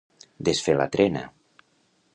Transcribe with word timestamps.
Desfer 0.49 0.75
la 0.79 0.87
trena. 0.97 1.23